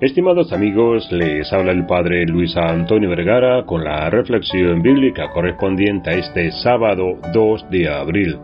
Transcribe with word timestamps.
Estimados 0.00 0.52
amigos, 0.52 1.10
les 1.10 1.52
habla 1.52 1.72
el 1.72 1.84
Padre 1.84 2.24
Luis 2.24 2.56
Antonio 2.56 3.10
Vergara 3.10 3.66
con 3.66 3.82
la 3.82 4.08
reflexión 4.08 4.80
bíblica 4.80 5.28
correspondiente 5.32 6.10
a 6.10 6.12
este 6.12 6.52
sábado 6.52 7.18
2 7.34 7.68
de 7.68 7.88
abril. 7.88 8.38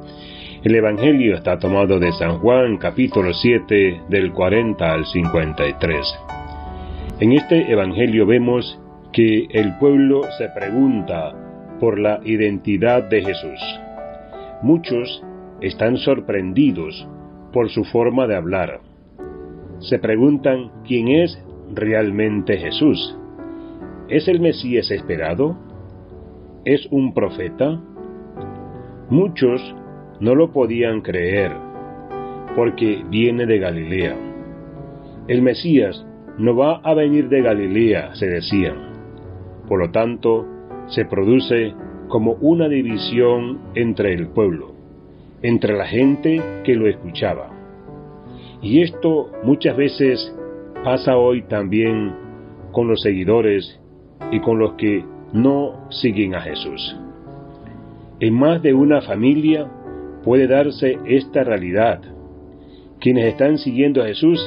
El 0.64 0.74
Evangelio 0.74 1.36
está 1.36 1.56
tomado 1.56 2.00
de 2.00 2.10
San 2.10 2.40
Juan 2.40 2.76
capítulo 2.76 3.32
7 3.32 4.00
del 4.08 4.32
40 4.32 4.84
al 4.84 5.06
53. 5.06 6.18
En 7.20 7.30
este 7.30 7.70
Evangelio 7.70 8.26
vemos 8.26 8.76
que 9.12 9.46
el 9.50 9.78
pueblo 9.78 10.22
se 10.36 10.48
pregunta 10.48 11.36
por 11.78 12.00
la 12.00 12.18
identidad 12.24 13.04
de 13.04 13.22
Jesús. 13.22 13.60
Muchos 14.60 15.22
están 15.60 15.98
sorprendidos 15.98 17.06
por 17.52 17.70
su 17.70 17.84
forma 17.84 18.26
de 18.26 18.34
hablar. 18.34 18.80
Se 19.78 19.98
preguntan 19.98 20.70
quién 20.86 21.08
es 21.08 21.44
realmente 21.72 22.56
Jesús. 22.58 23.16
¿Es 24.08 24.28
el 24.28 24.40
Mesías 24.40 24.90
esperado? 24.90 25.56
¿Es 26.64 26.86
un 26.90 27.14
profeta? 27.14 27.80
Muchos 29.10 29.60
no 30.20 30.34
lo 30.34 30.52
podían 30.52 31.00
creer 31.00 31.52
porque 32.56 33.04
viene 33.08 33.46
de 33.46 33.58
Galilea. 33.58 34.16
El 35.28 35.42
Mesías 35.42 36.06
no 36.38 36.56
va 36.56 36.80
a 36.84 36.94
venir 36.94 37.28
de 37.28 37.42
Galilea, 37.42 38.14
se 38.14 38.26
decían. 38.26 38.76
Por 39.68 39.80
lo 39.80 39.90
tanto, 39.90 40.46
se 40.88 41.04
produce 41.04 41.74
como 42.08 42.32
una 42.40 42.68
división 42.68 43.60
entre 43.74 44.12
el 44.12 44.28
pueblo 44.28 44.74
entre 45.44 45.76
la 45.76 45.86
gente 45.86 46.40
que 46.64 46.74
lo 46.74 46.88
escuchaba. 46.88 47.50
Y 48.62 48.80
esto 48.80 49.30
muchas 49.42 49.76
veces 49.76 50.34
pasa 50.84 51.16
hoy 51.16 51.42
también 51.44 52.14
con 52.70 52.88
los 52.88 53.00
seguidores 53.00 53.80
y 54.30 54.40
con 54.40 54.58
los 54.58 54.74
que 54.74 55.02
no 55.32 55.88
siguen 55.90 56.34
a 56.34 56.42
Jesús. 56.42 56.94
En 58.20 58.34
más 58.34 58.62
de 58.62 58.74
una 58.74 59.00
familia 59.00 59.66
puede 60.22 60.46
darse 60.46 60.98
esta 61.06 61.42
realidad, 61.42 62.02
quienes 63.00 63.26
están 63.26 63.56
siguiendo 63.56 64.02
a 64.02 64.06
Jesús 64.06 64.38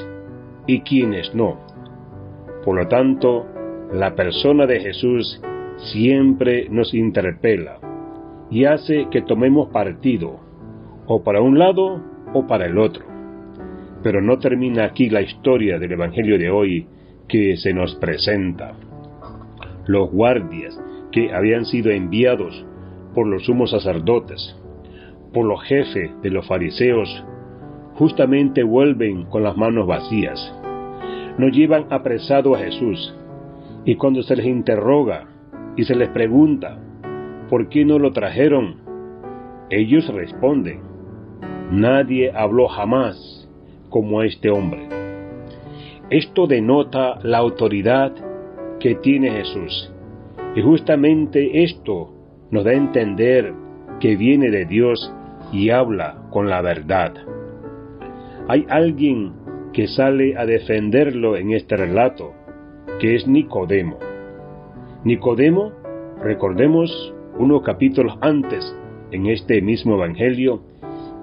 y 0.68 0.82
quienes 0.82 1.34
no. 1.34 1.58
Por 2.64 2.76
lo 2.76 2.88
tanto, 2.88 3.48
la 3.92 4.14
persona 4.14 4.68
de 4.68 4.80
Jesús 4.80 5.42
siempre 5.92 6.70
nos 6.70 6.94
interpela 6.94 7.80
y 8.52 8.66
hace 8.66 9.08
que 9.10 9.24
tomemos 9.24 9.70
partido 9.70 10.40
o 11.08 11.24
para 11.24 11.42
un 11.42 11.58
lado 11.58 12.00
o 12.34 12.46
para 12.46 12.68
el 12.68 12.78
otro. 12.78 13.17
Pero 14.04 14.22
no 14.22 14.38
termina 14.40 14.86
aquí 14.86 15.10
la 15.10 15.22
historia 15.22 15.80
del 15.80 15.92
Evangelio 15.92 16.38
de 16.38 16.50
hoy 16.50 16.88
que 17.28 17.58
se 17.58 17.74
nos 17.74 17.96
presenta. 17.96 18.74
Los 19.86 20.12
guardias 20.12 20.80
que 21.12 21.34
habían 21.34 21.66
sido 21.66 21.92
enviados 21.92 22.66
por 23.14 23.28
los 23.28 23.46
sumos 23.46 23.72
sacerdotes, 23.72 24.56
por 25.34 25.46
los 25.46 25.64
jefes 25.64 26.12
de 26.22 26.30
los 26.30 26.48
fariseos, 26.48 27.26
justamente 27.96 28.64
vuelven 28.64 29.26
con 29.26 29.44
las 29.44 29.58
manos 29.58 29.88
vacías. 29.88 30.54
No 31.38 31.48
llevan 31.50 31.88
apresado 31.90 32.56
a 32.56 32.60
Jesús, 32.60 33.16
y 33.86 33.96
cuando 33.96 34.22
se 34.22 34.36
les 34.36 34.46
interroga 34.46 35.28
y 35.76 35.84
se 35.84 35.96
les 35.96 36.10
pregunta 36.10 36.80
por 37.50 37.70
qué 37.70 37.86
no 37.86 38.00
lo 38.00 38.12
trajeron, 38.12 38.78
ellos 39.70 40.08
responden, 40.14 40.82
Nadie 41.72 42.32
habló 42.34 42.70
jamás 42.70 43.37
como 43.90 44.22
este 44.22 44.50
hombre. 44.50 44.88
Esto 46.10 46.48
denota 46.48 47.20
la 47.24 47.40
autoridad 47.40 48.14
que 48.80 48.96
tiene 48.96 49.32
Jesús. 49.32 49.92
Y 50.56 50.62
justamente 50.62 51.64
esto 51.64 52.14
nos 52.52 52.64
da 52.64 52.72
a 52.72 52.76
entender 52.76 53.54
que 54.00 54.16
viene 54.16 54.50
de 54.50 54.66
Dios 54.66 55.14
y 55.52 55.70
habla 55.70 56.28
con 56.32 56.50
la 56.50 56.62
verdad. 56.62 57.14
Hay 58.48 58.66
alguien 58.70 59.34
que 59.74 59.88
sale 59.88 60.38
a 60.38 60.46
defenderlo 60.46 61.36
en 61.36 61.52
este 61.52 61.76
relato, 61.76 62.34
que 63.00 63.16
es 63.16 63.28
Nicodemo. 63.28 63.98
Nicodemo, 65.04 65.72
recordemos 66.22 67.14
unos 67.38 67.62
capítulos 67.62 68.18
antes, 68.22 68.76
en 69.12 69.28
este 69.28 69.62
mismo 69.62 69.96
Evangelio, 69.96 70.62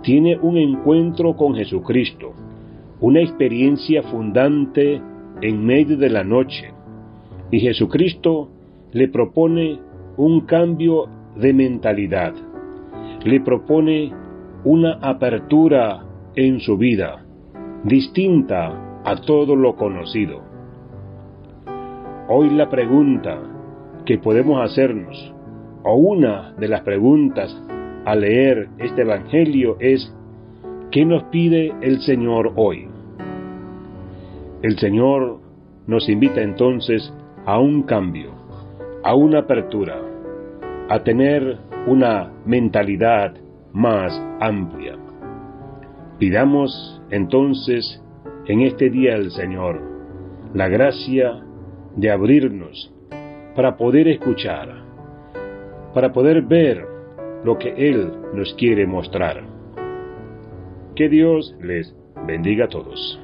tiene 0.03 0.39
un 0.39 0.59
encuentro 0.59 1.35
con 1.35 1.55
Jesucristo, 1.55 2.35
una 3.05 3.21
experiencia 3.21 4.03
fundante 4.05 4.99
en 5.43 5.63
medio 5.63 5.99
de 5.99 6.09
la 6.09 6.25
noche, 6.25 6.73
y 7.51 7.61
Jesucristo 7.61 8.49
le 8.93 9.09
propone 9.09 9.79
un 10.17 10.41
cambio 10.47 11.05
de 11.37 11.53
mentalidad, 11.53 12.33
le 13.23 13.41
propone 13.43 14.11
una 14.65 14.95
apertura 15.03 16.03
en 16.35 16.61
su 16.61 16.79
vida, 16.79 17.27
distinta 17.85 19.03
a 19.05 19.17
todo 19.17 19.55
lo 19.55 19.77
conocido. 19.77 20.41
Hoy 22.31 22.49
la 22.55 22.71
pregunta 22.71 23.39
que 24.07 24.17
podemos 24.17 24.65
hacernos, 24.65 25.35
o 25.83 25.95
una 25.95 26.55
de 26.55 26.69
las 26.69 26.81
preguntas 26.81 27.55
al 28.07 28.23
leer 28.23 28.71
este 28.79 29.03
Evangelio 29.03 29.77
es, 29.79 30.11
¿qué 30.91 31.05
nos 31.05 31.25
pide 31.25 31.71
el 31.83 32.01
Señor 32.01 32.55
hoy? 32.57 32.94
El 34.65 34.79
Señor 34.79 35.41
nos 35.87 36.09
invita 36.09 36.41
entonces 36.41 37.13
a 37.45 37.59
un 37.59 37.83
cambio, 37.83 38.31
a 39.03 39.15
una 39.15 39.41
apertura, 39.41 40.01
a 40.89 41.01
tener 41.01 41.59
una 41.87 42.33
mentalidad 42.47 43.35
más 43.75 44.19
amplia. 44.41 44.97
Pidamos 46.19 47.03
entonces 47.11 48.03
en 48.47 48.63
este 48.63 48.89
día 48.89 49.17
al 49.17 49.33
Señor 49.33 49.83
la 50.55 50.69
gracia 50.69 51.45
de 51.97 52.11
abrirnos 52.11 52.91
para 53.55 53.77
poder 53.77 54.09
escuchar, 54.09 54.83
para 55.93 56.11
poder 56.11 56.41
ver 56.41 56.87
lo 57.45 57.59
que 57.59 57.69
Él 57.69 58.11
nos 58.33 58.55
quiere 58.55 58.87
mostrar. 58.87 59.45
Que 60.97 61.11
Dios 61.11 61.55
les 61.61 61.95
bendiga 62.27 62.65
a 62.65 62.69
todos. 62.69 63.21